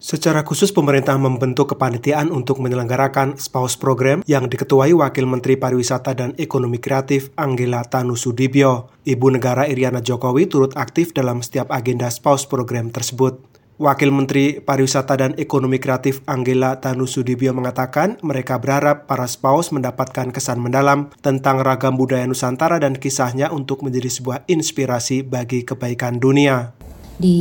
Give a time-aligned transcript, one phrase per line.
[0.00, 6.32] Secara khusus pemerintah membentuk kepanitiaan untuk menyelenggarakan spouse program yang diketuai Wakil Menteri Pariwisata dan
[6.40, 8.88] Ekonomi Kreatif Anggela Tanusudibyo.
[9.04, 13.44] Ibu negara Iriana Jokowi turut aktif dalam setiap agenda spouse program tersebut.
[13.76, 20.64] Wakil Menteri Pariwisata dan Ekonomi Kreatif Anggela Tanusudibyo mengatakan mereka berharap para spouse mendapatkan kesan
[20.64, 26.72] mendalam tentang ragam budaya Nusantara dan kisahnya untuk menjadi sebuah inspirasi bagi kebaikan dunia.
[27.20, 27.36] Di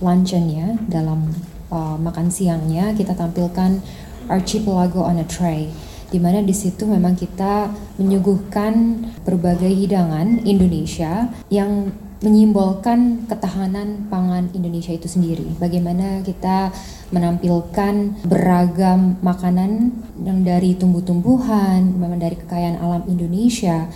[0.00, 1.28] luncheonnya dalam
[1.70, 3.82] uh, makan siangnya kita tampilkan
[4.26, 5.70] Archipelago on a Tray
[6.10, 11.90] di mana di situ memang kita menyuguhkan berbagai hidangan Indonesia yang
[12.24, 15.44] menyimbolkan ketahanan pangan Indonesia itu sendiri.
[15.60, 16.72] Bagaimana kita
[17.12, 19.92] menampilkan beragam makanan
[20.24, 23.92] yang dari tumbuh-tumbuhan, memang dari kekayaan alam Indonesia.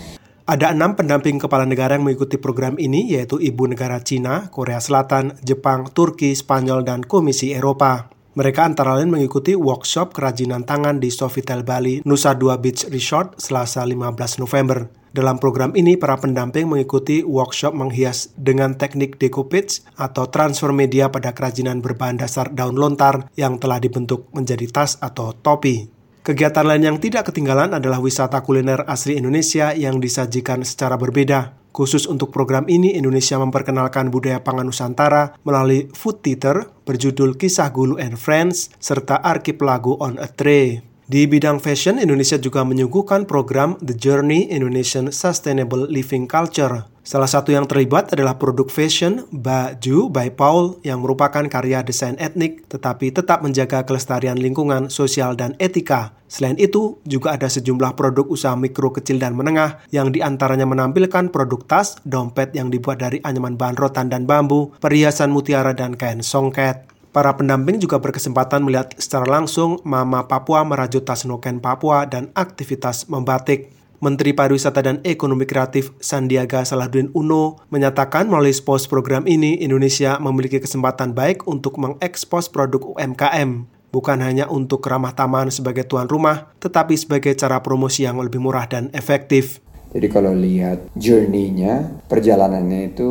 [0.51, 5.39] Ada enam pendamping kepala negara yang mengikuti program ini, yaitu Ibu Negara Cina, Korea Selatan,
[5.39, 8.11] Jepang, Turki, Spanyol, dan Komisi Eropa.
[8.35, 13.87] Mereka antara lain mengikuti workshop kerajinan tangan di Sofitel Bali, Nusa Dua Beach Resort, Selasa
[13.87, 14.91] 15 November.
[15.15, 21.31] Dalam program ini, para pendamping mengikuti workshop menghias dengan teknik decoupage atau transfer media pada
[21.31, 26.00] kerajinan berbahan dasar daun lontar yang telah dibentuk menjadi tas atau topi.
[26.21, 31.57] Kegiatan lain yang tidak ketinggalan adalah wisata kuliner asli Indonesia yang disajikan secara berbeda.
[31.73, 37.97] Khusus untuk program ini, Indonesia memperkenalkan budaya pangan Nusantara melalui food theater berjudul Kisah Gulu
[37.97, 40.90] and Friends serta Archipelago on a Tray.
[41.11, 46.87] Di bidang fashion, Indonesia juga menyuguhkan program The Journey Indonesian Sustainable Living Culture.
[47.03, 52.63] Salah satu yang terlibat adalah produk fashion Baju by Paul yang merupakan karya desain etnik
[52.71, 56.15] tetapi tetap menjaga kelestarian lingkungan, sosial, dan etika.
[56.31, 61.27] Selain itu, juga ada sejumlah produk usaha mikro, kecil, dan menengah yang di antaranya menampilkan
[61.27, 66.23] produk tas, dompet yang dibuat dari anyaman bahan rotan dan bambu, perhiasan mutiara, dan kain
[66.23, 66.90] songket.
[67.11, 73.11] Para pendamping juga berkesempatan melihat secara langsung Mama Papua merajut tas noken Papua dan aktivitas
[73.11, 73.75] membatik.
[74.01, 80.57] Menteri Pariwisata dan Ekonomi Kreatif Sandiaga Salahuddin Uno menyatakan melalui SPOS program ini Indonesia memiliki
[80.57, 86.97] kesempatan baik untuk mengekspos produk UMKM, bukan hanya untuk ramah tamah sebagai tuan rumah, tetapi
[86.97, 89.61] sebagai cara promosi yang lebih murah dan efektif.
[89.91, 93.09] Jadi kalau lihat journey-nya, perjalanannya itu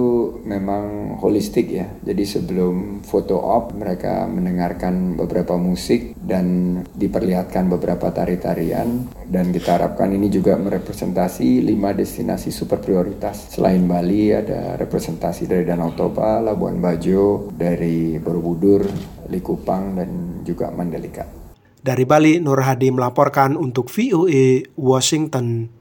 [0.48, 1.92] memang holistik ya.
[2.00, 9.12] Jadi sebelum foto op, mereka mendengarkan beberapa musik dan diperlihatkan beberapa tari-tarian.
[9.28, 13.52] Dan kita harapkan ini juga merepresentasi lima destinasi super prioritas.
[13.52, 18.88] Selain Bali ada representasi dari Danau Toba, Labuan Bajo, dari Borobudur,
[19.28, 21.28] Likupang, dan juga Mandalika.
[21.80, 25.79] Dari Bali, Nur Hadi melaporkan untuk VOA Washington.